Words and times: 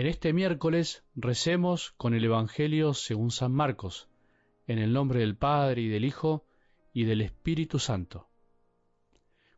En 0.00 0.06
este 0.06 0.32
miércoles 0.32 1.04
recemos 1.14 1.92
con 1.98 2.14
el 2.14 2.24
Evangelio 2.24 2.94
según 2.94 3.30
San 3.30 3.52
Marcos, 3.52 4.08
en 4.66 4.78
el 4.78 4.94
nombre 4.94 5.20
del 5.20 5.36
Padre 5.36 5.82
y 5.82 5.88
del 5.88 6.06
Hijo 6.06 6.46
y 6.94 7.04
del 7.04 7.20
Espíritu 7.20 7.78
Santo. 7.78 8.30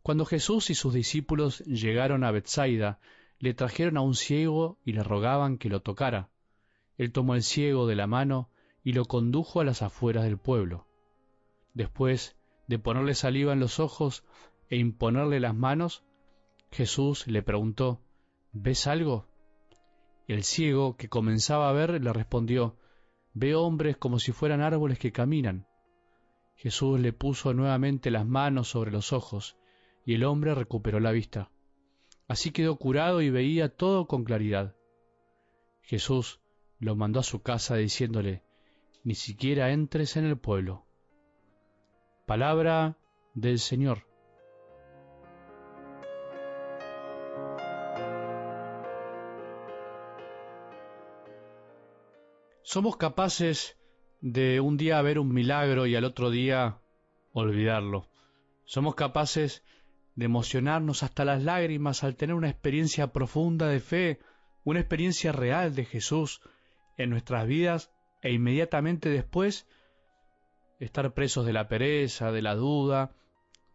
Cuando 0.03 0.25
Jesús 0.25 0.69
y 0.71 0.75
sus 0.75 0.95
discípulos 0.95 1.61
llegaron 1.61 2.25
a 2.25 2.33
Bethsaida, 2.33 2.99
le 3.39 3.55
trajeron 3.55 3.97
a 3.97 4.01
un 4.01 4.17
ciego 4.17 4.81
y 4.85 4.95
le 4.95 5.05
rogaban 5.05 5.59
que 5.59 5.69
lo 5.69 5.79
tocara. 5.79 6.29
Él 6.99 7.13
tomó 7.13 7.37
el 7.37 7.45
ciego 7.45 7.87
de 7.87 7.95
la 7.95 8.09
mano 8.09 8.51
y 8.83 8.95
lo 8.95 9.05
condujo 9.05 9.61
a 9.61 9.65
las 9.65 9.81
afueras 9.81 10.25
del 10.25 10.39
pueblo. 10.39 10.89
Después 11.73 12.35
de 12.67 12.81
ponerle 12.81 13.15
saliva 13.15 13.53
en 13.53 13.61
los 13.61 13.79
ojos 13.79 14.25
e 14.69 14.77
imponerle 14.77 15.39
las 15.39 15.55
manos, 15.55 16.03
Jesús 16.73 17.29
le 17.29 17.45
preguntó, 17.45 18.01
¿Ves 18.51 18.89
algo? 18.89 19.32
El 20.33 20.45
ciego, 20.45 20.97
que 20.97 21.11
comenzaba 21.11 21.69
a 21.69 21.73
ver, 21.73 22.03
le 22.03 22.11
respondió, 22.11 22.79
Veo 23.35 23.61
hombres 23.61 23.99
como 23.99 24.19
si 24.19 24.33
fueran 24.33 24.63
árboles 24.63 24.99
que 24.99 25.13
caminan. 25.13 25.67
Jesús 26.55 26.99
le 26.99 27.13
puso 27.13 27.53
nuevamente 27.53 28.11
las 28.11 28.25
manos 28.25 28.69
sobre 28.69 28.91
los 28.91 29.13
ojos, 29.13 29.59
y 30.07 30.15
el 30.15 30.25
hombre 30.25 30.55
recuperó 30.55 31.01
la 31.01 31.13
vista. 31.13 31.51
Así 32.29 32.51
quedó 32.51 32.77
curado 32.77 33.21
y 33.21 33.29
veía 33.29 33.77
todo 33.77 34.07
con 34.07 34.25
claridad. 34.25 34.75
Jesús 35.83 36.41
lo 36.79 36.97
mandó 36.97 37.21
a 37.21 37.25
su 37.25 37.43
casa 37.43 37.77
diciéndole, 37.77 38.43
Ni 39.05 39.15
siquiera 39.15 39.71
entres 39.71 40.17
en 40.17 40.25
el 40.25 40.39
pueblo. 40.39 40.87
Palabra 42.25 42.97
del 43.35 43.59
Señor. 43.59 44.07
Somos 52.73 52.97
capaces 52.97 53.77
de 54.23 54.59
un 54.61 54.79
día 54.79 55.03
ver 55.03 55.19
un 55.19 55.31
milagro 55.31 55.85
y 55.85 55.95
al 55.95 56.07
otro 56.07 56.31
día 56.31 56.81
olvidarlo. 57.35 58.09
Somos 58.65 58.95
capaces 58.95 59.63
de 60.15 60.25
emocionarnos 60.25 61.03
hasta 61.03 61.27
las 61.27 61.43
lágrimas 61.43 62.03
al 62.03 62.17
tener 62.17 62.35
una 62.35 62.49
experiencia 62.49 63.13
profunda 63.13 63.69
de 63.69 63.79
fe, 63.81 64.21
una 64.65 64.81
experiencia 64.81 65.33
real 65.33 65.75
de 65.75 65.85
Jesús 65.85 66.41
en 66.97 67.11
nuestras 67.11 67.47
vidas 67.47 67.93
e 68.23 68.33
inmediatamente 68.33 69.11
después 69.11 69.69
estar 70.81 71.13
presos 71.13 71.45
de 71.45 71.53
la 71.53 71.69
pereza, 71.69 72.33
de 72.33 72.41
la 72.41 72.55
duda, 72.55 73.15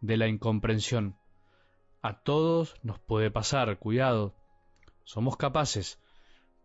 de 0.00 0.16
la 0.16 0.26
incomprensión. 0.26 1.16
A 2.02 2.24
todos 2.24 2.74
nos 2.82 2.98
puede 2.98 3.30
pasar, 3.30 3.78
cuidado. 3.78 4.34
Somos 5.04 5.36
capaces, 5.36 6.02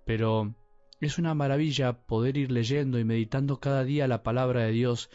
pero 0.03 0.55
es 0.99 1.17
una 1.17 1.33
maravilla 1.33 1.93
poder 2.05 2.37
ir 2.37 2.51
leyendo 2.51 2.99
y 2.99 3.03
meditando 3.03 3.59
cada 3.59 3.83
día 3.83 4.07
la 4.07 4.23
palabra 4.23 4.63
de 4.63 4.71
Dios, 4.71 5.09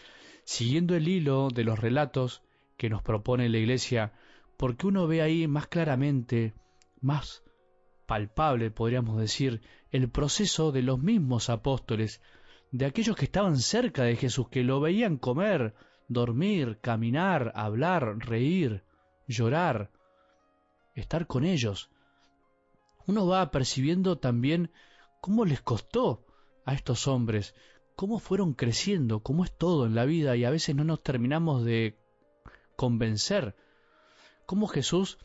siguiendo 0.45 0.95
el 0.95 1.09
hilo 1.09 1.49
de 1.53 1.65
los 1.65 1.79
relatos 1.79 2.43
que 2.77 2.91
nos 2.91 3.03
propone 3.03 3.49
la 3.49 3.59
Iglesia, 3.59 4.13
porque 4.57 4.87
uno 4.87 5.07
ve 5.07 5.23
ahí 5.23 5.47
más 5.47 5.67
claramente, 5.67 6.55
más 7.01 7.43
palpable, 8.07 8.71
podríamos 8.71 9.19
decir, 9.19 9.61
el 9.91 10.11
proceso 10.11 10.73
de 10.73 10.83
los 10.83 10.99
mismos 10.99 11.51
apóstoles, 11.51 12.23
de 12.71 12.87
aquellos 12.87 13.17
que 13.17 13.25
estaban 13.25 13.59
cerca 13.59 14.03
de 14.05 14.17
Jesús, 14.17 14.49
que 14.49 14.65
lo 14.65 14.81
veían 14.81 15.17
comer, 15.17 15.75
dormir, 16.09 16.79
caminar, 16.81 17.53
hablar, 17.55 18.19
reír, 18.19 18.83
llorar, 19.27 19.91
estar 20.95 21.27
con 21.27 21.45
ellos. 21.45 21.91
Uno 23.07 23.27
va 23.27 23.51
percibiendo 23.51 24.19
también 24.19 24.71
cómo 25.21 25.45
les 25.45 25.61
costó 25.61 26.25
a 26.65 26.75
estos 26.75 27.07
hombres, 27.09 27.55
cómo 27.97 28.19
fueron 28.19 28.55
creciendo, 28.55 29.23
cómo 29.23 29.45
es 29.45 29.57
todo 29.57 29.87
en 29.87 29.95
la 29.95 30.05
vida 30.05 30.37
y 30.37 30.45
a 30.45 30.51
veces 30.51 30.77
no 30.77 30.85
nos 30.85 31.03
terminamos 31.03 31.65
de 31.65 31.99
convencer, 32.77 33.57
cómo 34.47 34.67
Jesús 34.69 35.19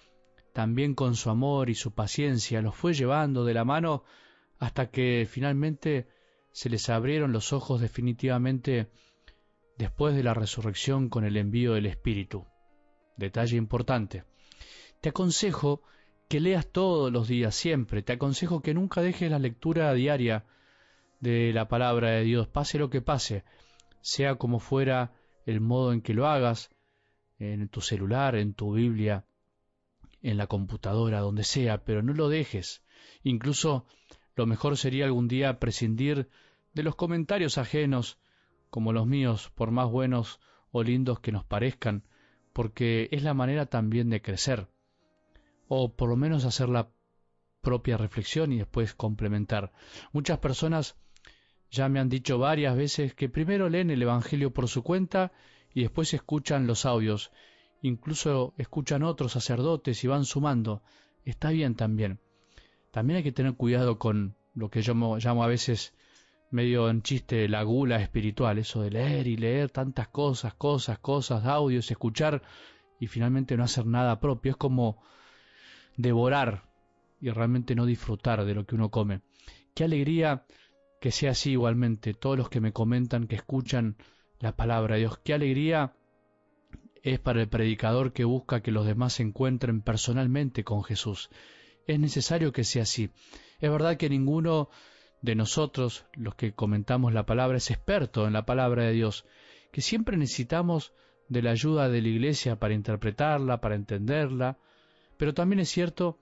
también 0.53 0.93
con 0.93 1.15
su 1.15 1.29
amor 1.29 1.69
y 1.69 1.75
su 1.75 1.93
paciencia 1.93 2.61
los 2.61 2.75
fue 2.75 2.93
llevando 2.93 3.43
de 3.43 3.53
la 3.53 3.65
mano 3.65 4.03
hasta 4.59 4.89
que 4.89 5.27
finalmente 5.29 6.07
se 6.51 6.69
les 6.69 6.89
abrieron 6.89 7.31
los 7.31 7.53
ojos 7.53 7.81
definitivamente 7.81 8.89
después 9.77 10.15
de 10.15 10.23
la 10.23 10.33
resurrección 10.33 11.09
con 11.09 11.25
el 11.25 11.37
envío 11.37 11.73
del 11.73 11.87
Espíritu. 11.87 12.45
Detalle 13.17 13.57
importante. 13.57 14.23
Te 15.01 15.09
aconsejo 15.09 15.81
que 16.33 16.39
leas 16.39 16.66
todos 16.66 17.11
los 17.11 17.27
días, 17.27 17.53
siempre. 17.53 18.01
Te 18.01 18.13
aconsejo 18.13 18.63
que 18.63 18.73
nunca 18.73 19.03
dejes 19.03 19.29
la 19.29 19.38
lectura 19.38 19.94
diaria 19.94 20.45
de 21.19 21.53
la 21.53 21.67
palabra 21.67 22.09
de 22.09 22.23
Dios, 22.23 22.47
pase 22.47 22.79
lo 22.79 22.89
que 22.89 23.01
pase, 23.01 23.44
sea 24.01 24.33
como 24.33 24.57
fuera 24.57 25.13
el 25.45 25.61
modo 25.61 25.94
en 25.94 26.01
que 26.01 26.16
lo 26.16 26.25
hagas, 26.25 26.71
en 27.38 27.69
tu 27.69 27.81
celular, 27.81 28.35
en 28.35 28.55
tu 28.55 28.73
Biblia, 28.73 29.25
en 30.23 30.38
la 30.38 30.47
computadora, 30.47 31.19
donde 31.19 31.44
sea, 31.44 31.83
pero 31.83 32.01
no 32.01 32.13
lo 32.16 32.29
dejes. 32.29 32.81
Incluso 33.21 33.85
lo 34.35 34.47
mejor 34.47 34.75
sería 34.75 35.05
algún 35.05 35.27
día 35.27 35.59
prescindir 35.59 36.31
de 36.73 36.81
los 36.81 36.95
comentarios 36.95 37.59
ajenos, 37.59 38.17
como 38.71 38.91
los 38.91 39.05
míos, 39.05 39.51
por 39.53 39.69
más 39.69 39.88
buenos 39.88 40.39
o 40.71 40.81
lindos 40.81 41.19
que 41.19 41.31
nos 41.31 41.45
parezcan, 41.45 42.07
porque 42.53 43.07
es 43.11 43.21
la 43.21 43.35
manera 43.35 43.67
también 43.67 44.09
de 44.09 44.23
crecer 44.23 44.72
o 45.68 45.94
por 45.94 46.09
lo 46.09 46.16
menos 46.16 46.46
hacer 46.46 46.69
la 46.69 46.90
propia 47.62 47.97
reflexión 47.97 48.51
y 48.51 48.57
después 48.57 48.94
complementar. 48.94 49.72
Muchas 50.12 50.40
personas 50.40 50.96
ya 51.72 51.90
me 51.90 52.00
han 52.00 52.09
dicho 52.09 52.38
varias 52.38 52.75
veces 52.75 53.16
que 53.16 53.29
primero 53.29 53.69
leen 53.69 53.90
el 53.90 54.01
Evangelio 54.01 54.53
por 54.53 54.68
su 54.68 54.84
cuenta 54.84 55.31
y 55.74 55.81
después 55.81 56.13
escuchan 56.13 56.68
los 56.68 56.85
audios, 56.85 57.31
incluso 57.81 58.53
escuchan 58.57 59.03
otros 59.03 59.31
sacerdotes 59.31 60.03
y 60.03 60.07
van 60.07 60.25
sumando. 60.25 60.84
Está 61.25 61.50
bien 61.50 61.75
también. 61.75 62.19
También 62.91 63.18
hay 63.18 63.24
que 63.24 63.31
tener 63.31 63.56
cuidado 63.56 63.97
con 63.97 64.35
lo 64.53 64.69
que 64.69 64.81
yo 64.81 64.94
llamo 64.94 65.44
a 65.44 65.47
veces 65.47 65.95
medio 66.51 66.90
en 66.90 67.01
chiste 67.01 67.50
la 67.50 67.63
gula 67.63 68.00
espiritual, 68.00 68.59
eso 68.59 68.84
de 68.84 68.91
leer 68.91 69.25
y 69.25 69.35
leer 69.35 69.72
tantas 69.72 70.09
cosas, 70.09 70.53
cosas, 70.53 71.00
cosas, 71.00 71.45
audios, 71.45 71.90
escuchar 71.90 72.44
y 73.00 73.07
finalmente 73.07 73.57
no 73.57 73.63
hacer 73.63 73.88
nada 73.88 74.19
propio. 74.19 74.51
Es 74.51 74.57
como 74.57 75.01
devorar 75.97 76.69
y 77.21 77.29
realmente 77.29 77.75
no 77.75 77.85
disfrutar 77.85 78.45
de 78.45 78.53
lo 78.53 78.65
que 78.65 78.75
uno 78.75 78.89
come. 78.89 79.21
Qué 79.73 79.83
alegría 79.83 80.45
que 80.99 81.11
sea 81.11 81.31
así 81.31 81.51
igualmente, 81.51 82.13
todos 82.13 82.37
los 82.37 82.49
que 82.49 82.61
me 82.61 82.73
comentan, 82.73 83.27
que 83.27 83.35
escuchan 83.35 83.97
la 84.39 84.55
palabra 84.55 84.95
de 84.95 85.01
Dios. 85.01 85.19
Qué 85.23 85.33
alegría 85.33 85.93
es 87.01 87.19
para 87.19 87.41
el 87.41 87.49
predicador 87.49 88.13
que 88.13 88.23
busca 88.23 88.61
que 88.61 88.71
los 88.71 88.85
demás 88.85 89.13
se 89.13 89.23
encuentren 89.23 89.81
personalmente 89.81 90.63
con 90.63 90.83
Jesús. 90.83 91.29
Es 91.87 91.99
necesario 91.99 92.53
que 92.53 92.63
sea 92.63 92.83
así. 92.83 93.09
Es 93.59 93.69
verdad 93.69 93.97
que 93.97 94.09
ninguno 94.09 94.69
de 95.21 95.35
nosotros, 95.35 96.05
los 96.13 96.35
que 96.35 96.53
comentamos 96.53 97.13
la 97.13 97.25
palabra, 97.25 97.57
es 97.57 97.71
experto 97.71 98.27
en 98.27 98.33
la 98.33 98.45
palabra 98.45 98.83
de 98.83 98.93
Dios, 98.93 99.25
que 99.71 99.81
siempre 99.81 100.17
necesitamos 100.17 100.93
de 101.29 101.41
la 101.41 101.51
ayuda 101.51 101.89
de 101.89 102.01
la 102.01 102.07
Iglesia 102.07 102.57
para 102.57 102.73
interpretarla, 102.73 103.59
para 103.61 103.75
entenderla, 103.75 104.57
pero 105.23 105.34
también 105.34 105.61
es 105.61 105.69
cierto 105.69 106.19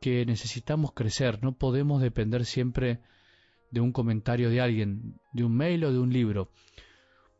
que 0.00 0.24
necesitamos 0.24 0.92
crecer, 0.92 1.42
no 1.42 1.58
podemos 1.58 2.00
depender 2.00 2.44
siempre 2.44 3.00
de 3.72 3.80
un 3.80 3.90
comentario 3.90 4.50
de 4.50 4.60
alguien, 4.60 5.18
de 5.32 5.42
un 5.42 5.56
mail 5.56 5.84
o 5.84 5.92
de 5.92 5.98
un 5.98 6.12
libro. 6.12 6.52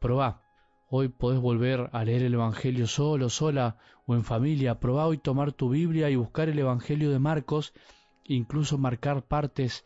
Probá, 0.01 0.43
hoy 0.89 1.07
podés 1.07 1.39
volver 1.39 1.91
a 1.93 2.05
leer 2.05 2.25
el 2.25 2.35
Evangelio 2.35 2.89
solo, 2.89 3.29
sola 3.29 3.79
o 4.05 4.17
en 4.17 4.25
familia. 4.25 4.81
Probá 4.81 5.07
hoy 5.07 5.19
tomar 5.19 5.53
tu 5.53 5.69
Biblia 5.69 6.11
y 6.11 6.17
buscar 6.17 6.49
el 6.49 6.59
Evangelio 6.59 7.13
de 7.13 7.21
Marcos, 7.21 7.73
incluso 8.25 8.77
marcar 8.77 9.23
partes 9.23 9.85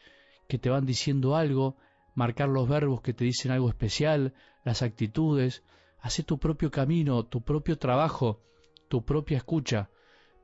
que 0.49 0.57
te 0.57 0.71
van 0.71 0.87
diciendo 0.87 1.37
algo, 1.37 1.77
marcar 2.15 2.49
los 2.49 2.67
verbos 2.67 3.03
que 3.03 3.13
te 3.13 3.27
dicen 3.27 3.53
algo 3.53 3.69
especial, 3.69 4.33
las 4.65 4.81
actitudes. 4.81 5.65
Hace 5.99 6.23
tu 6.23 6.39
propio 6.39 6.71
camino, 6.71 7.27
tu 7.27 7.43
propio 7.43 7.77
trabajo, 7.77 8.41
tu 8.89 9.05
propia 9.05 9.37
escucha 9.37 9.91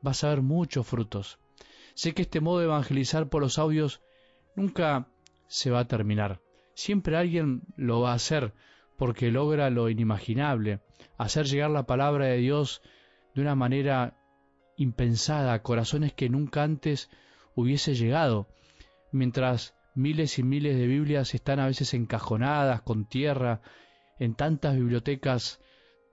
vas 0.02 0.24
a 0.24 0.30
ver 0.30 0.42
muchos 0.42 0.86
frutos. 0.86 1.38
Sé 1.94 2.14
que 2.14 2.22
este 2.22 2.40
modo 2.40 2.58
de 2.58 2.66
evangelizar 2.66 3.28
por 3.28 3.42
los 3.42 3.58
audios 3.58 4.02
nunca 4.54 5.08
se 5.48 5.70
va 5.70 5.80
a 5.80 5.88
terminar. 5.88 6.40
Siempre 6.74 7.16
alguien 7.16 7.62
lo 7.76 8.00
va 8.00 8.12
a 8.12 8.16
hacer 8.16 8.52
porque 8.96 9.30
logra 9.30 9.70
lo 9.70 9.88
inimaginable, 9.88 10.80
hacer 11.16 11.46
llegar 11.46 11.70
la 11.70 11.86
palabra 11.86 12.26
de 12.26 12.38
Dios 12.38 12.82
de 13.34 13.42
una 13.42 13.54
manera 13.54 14.16
impensada 14.76 15.52
a 15.52 15.62
corazones 15.62 16.12
que 16.12 16.28
nunca 16.28 16.62
antes 16.62 17.10
hubiese 17.54 17.94
llegado, 17.94 18.48
mientras 19.12 19.74
miles 19.94 20.38
y 20.38 20.42
miles 20.42 20.76
de 20.76 20.86
Biblias 20.86 21.34
están 21.34 21.60
a 21.60 21.66
veces 21.66 21.94
encajonadas 21.94 22.82
con 22.82 23.06
tierra 23.06 23.62
en 24.18 24.34
tantas 24.34 24.76
bibliotecas 24.76 25.60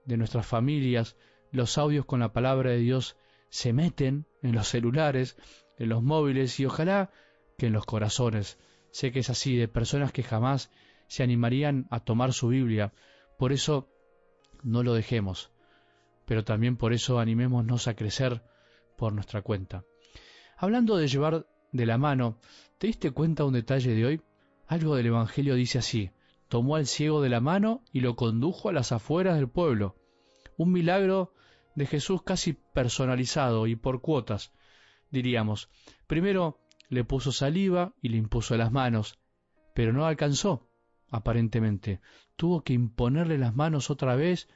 de 0.06 0.16
nuestras 0.16 0.46
familias, 0.46 1.16
los 1.50 1.78
audios 1.78 2.06
con 2.06 2.20
la 2.20 2.32
palabra 2.32 2.70
de 2.70 2.78
Dios 2.78 3.16
se 3.54 3.72
meten 3.72 4.26
en 4.42 4.52
los 4.52 4.66
celulares, 4.66 5.36
en 5.78 5.88
los 5.88 6.02
móviles 6.02 6.58
y 6.58 6.66
ojalá 6.66 7.12
que 7.56 7.68
en 7.68 7.72
los 7.72 7.86
corazones 7.86 8.58
sé 8.90 9.12
que 9.12 9.20
es 9.20 9.30
así, 9.30 9.54
de 9.54 9.68
personas 9.68 10.10
que 10.10 10.24
jamás 10.24 10.72
se 11.06 11.22
animarían 11.22 11.86
a 11.92 12.00
tomar 12.00 12.32
su 12.32 12.48
Biblia. 12.48 12.92
Por 13.38 13.52
eso 13.52 13.88
no 14.64 14.82
lo 14.82 14.92
dejemos, 14.92 15.52
pero 16.24 16.42
también 16.42 16.76
por 16.76 16.92
eso 16.92 17.20
animémonos 17.20 17.86
a 17.86 17.94
crecer 17.94 18.42
por 18.96 19.12
nuestra 19.12 19.40
cuenta. 19.42 19.84
Hablando 20.56 20.96
de 20.96 21.06
llevar 21.06 21.46
de 21.70 21.86
la 21.86 21.96
mano, 21.96 22.40
¿te 22.78 22.88
diste 22.88 23.12
cuenta 23.12 23.44
un 23.44 23.52
detalle 23.52 23.94
de 23.94 24.04
hoy? 24.04 24.22
Algo 24.66 24.96
del 24.96 25.06
Evangelio 25.06 25.54
dice 25.54 25.78
así, 25.78 26.10
tomó 26.48 26.74
al 26.74 26.88
ciego 26.88 27.22
de 27.22 27.28
la 27.28 27.40
mano 27.40 27.84
y 27.92 28.00
lo 28.00 28.16
condujo 28.16 28.68
a 28.68 28.72
las 28.72 28.90
afueras 28.90 29.36
del 29.36 29.48
pueblo. 29.48 29.94
Un 30.56 30.72
milagro 30.72 31.34
de 31.74 31.86
Jesús 31.86 32.22
casi 32.22 32.52
personalizado 32.52 33.66
y 33.66 33.76
por 33.76 34.00
cuotas, 34.00 34.52
diríamos. 35.10 35.68
Primero 36.06 36.60
le 36.88 37.04
puso 37.04 37.32
saliva 37.32 37.94
y 38.00 38.08
le 38.10 38.18
impuso 38.18 38.56
las 38.56 38.72
manos, 38.72 39.18
pero 39.74 39.92
no 39.92 40.06
alcanzó, 40.06 40.68
aparentemente. 41.10 42.00
Tuvo 42.36 42.62
que 42.62 42.72
imponerle 42.72 43.38
las 43.38 43.54
manos 43.54 43.90
otra 43.90 44.14
vez 44.16 44.48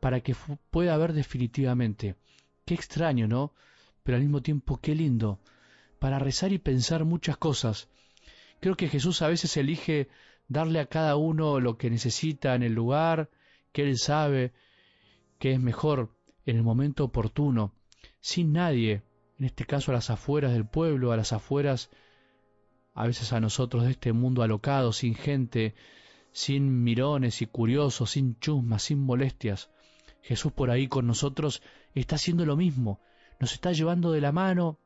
para 0.00 0.20
que 0.20 0.34
pueda 0.70 0.96
ver 0.96 1.12
definitivamente. 1.12 2.16
Qué 2.64 2.74
extraño, 2.74 3.28
¿no? 3.28 3.54
Pero 4.02 4.16
al 4.16 4.22
mismo 4.22 4.42
tiempo 4.42 4.80
qué 4.80 4.94
lindo, 4.94 5.40
para 5.98 6.18
rezar 6.18 6.52
y 6.52 6.58
pensar 6.58 7.04
muchas 7.04 7.36
cosas. 7.36 7.88
Creo 8.60 8.76
que 8.76 8.88
Jesús 8.88 9.22
a 9.22 9.28
veces 9.28 9.56
elige 9.56 10.08
darle 10.48 10.80
a 10.80 10.86
cada 10.86 11.16
uno 11.16 11.60
lo 11.60 11.76
que 11.78 11.90
necesita 11.90 12.54
en 12.54 12.62
el 12.62 12.72
lugar, 12.72 13.30
que 13.72 13.82
Él 13.82 13.98
sabe 13.98 14.52
que 15.38 15.52
es 15.52 15.60
mejor 15.60 16.14
en 16.46 16.56
el 16.56 16.62
momento 16.62 17.04
oportuno, 17.04 17.74
sin 18.20 18.52
nadie, 18.52 19.02
en 19.38 19.44
este 19.46 19.64
caso 19.64 19.90
a 19.90 19.94
las 19.94 20.10
afueras 20.10 20.52
del 20.52 20.66
pueblo, 20.66 21.12
a 21.12 21.16
las 21.16 21.32
afueras, 21.32 21.90
a 22.94 23.06
veces 23.06 23.32
a 23.32 23.40
nosotros 23.40 23.84
de 23.84 23.92
este 23.92 24.12
mundo 24.12 24.42
alocado, 24.42 24.92
sin 24.92 25.14
gente, 25.14 25.74
sin 26.32 26.82
mirones 26.82 27.42
y 27.42 27.46
curiosos, 27.46 28.10
sin 28.10 28.38
chusmas, 28.38 28.82
sin 28.82 28.98
molestias. 28.98 29.70
Jesús 30.22 30.52
por 30.52 30.70
ahí 30.70 30.88
con 30.88 31.06
nosotros 31.06 31.62
está 31.94 32.16
haciendo 32.16 32.46
lo 32.46 32.56
mismo, 32.56 33.00
nos 33.40 33.52
está 33.52 33.72
llevando 33.72 34.12
de 34.12 34.20
la 34.20 34.32
mano, 34.32 34.78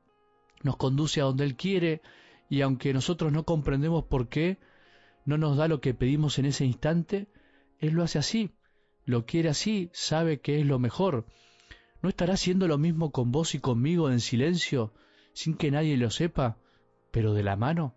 nos 0.63 0.77
conduce 0.77 1.21
a 1.21 1.25
donde 1.25 1.45
Él 1.45 1.57
quiere, 1.57 2.01
y 2.49 2.63
aunque 2.63 2.93
nosotros 2.93 3.33
no 3.33 3.45
comprendemos 3.45 4.05
por 4.05 4.29
qué, 4.29 4.59
no 5.25 5.37
nos 5.37 5.57
da 5.57 5.69
lo 5.69 5.81
que 5.81 5.95
pedimos 5.95 6.39
en 6.39 6.47
ese 6.47 6.65
instante, 6.65 7.29
Él 7.79 7.93
lo 7.95 8.03
hace 8.03 8.19
así, 8.19 8.53
lo 9.07 9.25
quiere 9.25 9.49
así, 9.49 9.89
sabe 9.93 10.41
que 10.41 10.61
es 10.61 10.67
lo 10.67 10.81
mejor. 10.81 11.27
¿No 12.03 12.09
estará 12.09 12.35
haciendo 12.35 12.67
lo 12.67 12.77
mismo 12.77 13.13
con 13.13 13.31
vos 13.31 13.55
y 13.55 13.61
conmigo 13.61 14.11
en 14.11 14.21
silencio, 14.21 14.93
sin 15.33 15.57
que 15.57 15.71
nadie 15.71 15.97
lo 15.97 16.11
sepa, 16.11 16.59
pero 17.13 17.33
de 17.33 17.45
la 17.45 17.57
mano? 17.57 17.95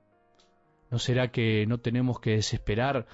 ¿No 0.91 0.99
será 0.99 1.31
que 1.31 1.65
no 1.67 1.79
tenemos 1.79 2.19
que 2.19 2.31
desesperar, 2.31 3.07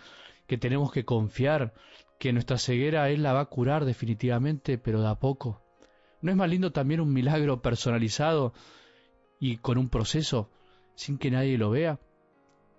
que 0.45 0.57
tenemos 0.57 0.91
que 0.91 1.05
confiar, 1.05 1.73
que 2.19 2.33
nuestra 2.33 2.57
ceguera 2.57 3.09
Él 3.09 3.23
la 3.23 3.31
va 3.31 3.41
a 3.41 3.45
curar 3.45 3.85
definitivamente, 3.85 4.77
pero 4.77 5.01
de 5.01 5.07
a 5.07 5.15
poco? 5.15 5.63
¿No 6.21 6.31
es 6.31 6.37
más 6.37 6.49
lindo 6.49 6.73
también 6.73 6.99
un 6.99 7.13
milagro 7.13 7.61
personalizado 7.61 8.53
y 9.39 9.57
con 9.57 9.77
un 9.77 9.89
proceso 9.89 10.49
sin 10.95 11.17
que 11.17 11.31
nadie 11.31 11.57
lo 11.57 11.69
vea? 11.69 11.99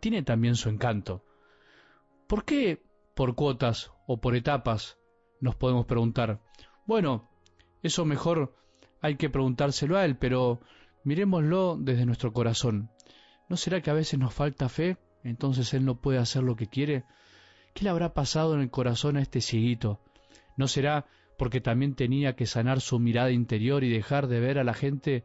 Tiene 0.01 0.23
también 0.23 0.57
su 0.57 0.69
encanto. 0.69 1.25
¿Por 2.27 2.45
qué 2.45 2.83
por 3.15 3.35
cuotas 3.35 3.93
o 4.07 4.21
por 4.21 4.37
etapas? 4.37 4.99
Nos 5.41 5.57
podemos 5.57 5.87
preguntar. 5.87 6.41
Bueno, 6.87 7.29
eso 7.83 8.05
mejor 8.05 8.55
hay 9.01 9.17
que 9.17 9.31
preguntárselo 9.31 9.97
a 9.97 10.05
Él, 10.05 10.17
pero 10.17 10.61
miremoslo 11.05 11.77
desde 11.79 12.07
nuestro 12.07 12.33
corazón. 12.33 12.91
¿No 13.49 13.57
será 13.57 13.81
que 13.81 13.91
a 13.91 13.95
veces 13.95 14.19
nos 14.19 14.35
falta 14.35 14.69
fe? 14.69 14.97
Entonces 15.23 15.73
Él 15.75 15.85
no 15.85 16.01
puede 16.01 16.19
hacer 16.19 16.43
lo 16.43 16.57
que 16.57 16.69
quiere. 16.69 17.05
¿Qué 17.75 17.85
le 17.85 17.91
habrá 17.91 18.15
pasado 18.15 18.55
en 18.55 18.61
el 18.61 18.71
corazón 18.71 19.17
a 19.17 19.23
este 19.23 19.41
cieguito? 19.41 20.01
¿No 20.57 20.69
será 20.69 21.07
porque 21.37 21.61
también 21.61 21.95
tenía 21.95 22.35
que 22.35 22.47
sanar 22.47 22.81
su 22.81 22.99
mirada 22.99 23.31
interior 23.31 23.85
y 23.85 23.91
dejar 23.91 24.27
de 24.27 24.41
ver 24.41 24.59
a 24.59 24.65
la 24.65 24.75
gente 24.75 25.25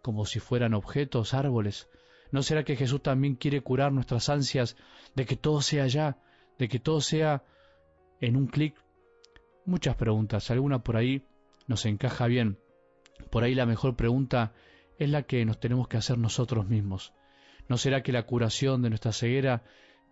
como 0.00 0.24
si 0.24 0.38
fueran 0.38 0.74
objetos, 0.74 1.34
árboles? 1.34 1.88
¿No 2.30 2.42
será 2.42 2.64
que 2.64 2.76
Jesús 2.76 3.02
también 3.02 3.34
quiere 3.34 3.60
curar 3.60 3.92
nuestras 3.92 4.28
ansias 4.28 4.76
de 5.16 5.26
que 5.26 5.36
todo 5.36 5.62
sea 5.62 5.86
ya, 5.88 6.18
de 6.58 6.68
que 6.68 6.78
todo 6.78 7.00
sea 7.00 7.42
en 8.20 8.36
un 8.36 8.46
clic? 8.46 8.76
Muchas 9.70 9.94
preguntas, 9.94 10.50
alguna 10.50 10.82
por 10.82 10.96
ahí 10.96 11.22
nos 11.68 11.86
encaja 11.86 12.26
bien. 12.26 12.58
Por 13.30 13.44
ahí 13.44 13.54
la 13.54 13.66
mejor 13.66 13.94
pregunta 13.94 14.52
es 14.98 15.08
la 15.08 15.22
que 15.22 15.44
nos 15.44 15.60
tenemos 15.60 15.86
que 15.86 15.96
hacer 15.96 16.18
nosotros 16.18 16.66
mismos. 16.66 17.14
¿No 17.68 17.78
será 17.78 18.02
que 18.02 18.10
la 18.10 18.24
curación 18.24 18.82
de 18.82 18.88
nuestra 18.88 19.12
ceguera 19.12 19.62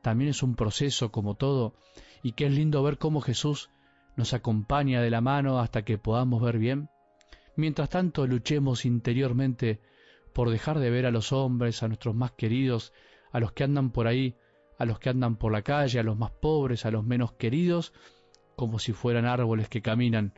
también 0.00 0.30
es 0.30 0.44
un 0.44 0.54
proceso 0.54 1.10
como 1.10 1.34
todo 1.34 1.74
y 2.22 2.34
que 2.34 2.46
es 2.46 2.52
lindo 2.52 2.84
ver 2.84 2.98
cómo 2.98 3.20
Jesús 3.20 3.68
nos 4.14 4.32
acompaña 4.32 5.02
de 5.02 5.10
la 5.10 5.20
mano 5.20 5.58
hasta 5.58 5.84
que 5.84 5.98
podamos 5.98 6.40
ver 6.40 6.58
bien? 6.58 6.88
Mientras 7.56 7.88
tanto 7.88 8.28
luchemos 8.28 8.84
interiormente 8.84 9.80
por 10.32 10.50
dejar 10.50 10.78
de 10.78 10.90
ver 10.90 11.04
a 11.04 11.10
los 11.10 11.32
hombres, 11.32 11.82
a 11.82 11.88
nuestros 11.88 12.14
más 12.14 12.30
queridos, 12.30 12.92
a 13.32 13.40
los 13.40 13.50
que 13.50 13.64
andan 13.64 13.90
por 13.90 14.06
ahí, 14.06 14.36
a 14.78 14.84
los 14.84 15.00
que 15.00 15.10
andan 15.10 15.34
por 15.34 15.50
la 15.50 15.62
calle, 15.62 15.98
a 15.98 16.04
los 16.04 16.16
más 16.16 16.30
pobres, 16.30 16.86
a 16.86 16.92
los 16.92 17.04
menos 17.04 17.32
queridos, 17.32 17.92
como 18.58 18.80
si 18.80 18.92
fueran 18.92 19.24
árboles 19.24 19.68
que 19.68 19.82
caminan. 19.82 20.34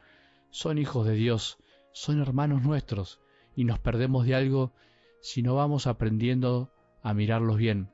Son 0.50 0.76
hijos 0.76 1.06
de 1.06 1.14
Dios, 1.14 1.56
son 1.92 2.20
hermanos 2.20 2.62
nuestros, 2.62 3.18
y 3.56 3.64
nos 3.64 3.78
perdemos 3.78 4.26
de 4.26 4.34
algo 4.34 4.74
si 5.22 5.42
no 5.42 5.54
vamos 5.54 5.86
aprendiendo 5.86 6.70
a 7.02 7.14
mirarlos 7.14 7.56
bien. 7.56 7.90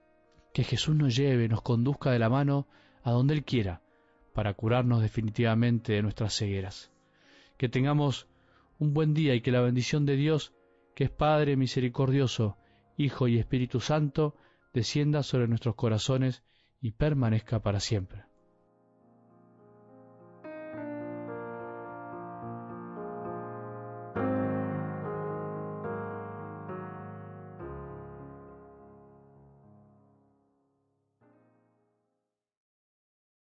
Que 0.52 0.64
Jesús 0.64 0.96
nos 0.96 1.14
lleve, 1.14 1.48
nos 1.48 1.62
conduzca 1.62 2.10
de 2.10 2.18
la 2.18 2.28
mano 2.28 2.66
a 3.04 3.12
donde 3.12 3.34
Él 3.34 3.44
quiera, 3.44 3.82
para 4.34 4.54
curarnos 4.54 5.00
definitivamente 5.00 5.92
de 5.92 6.02
nuestras 6.02 6.36
cegueras. 6.36 6.90
Que 7.56 7.68
tengamos 7.68 8.26
un 8.80 8.94
buen 8.94 9.14
día 9.14 9.32
y 9.36 9.42
que 9.42 9.52
la 9.52 9.60
bendición 9.60 10.06
de 10.06 10.16
Dios, 10.16 10.54
que 10.96 11.04
es 11.04 11.10
Padre 11.10 11.54
misericordioso, 11.56 12.56
Hijo 12.96 13.28
y 13.28 13.38
Espíritu 13.38 13.78
Santo, 13.78 14.34
descienda 14.74 15.22
sobre 15.22 15.46
nuestros 15.46 15.76
corazones 15.76 16.42
y 16.80 16.90
permanezca 16.90 17.62
para 17.62 17.78
siempre. 17.78 18.25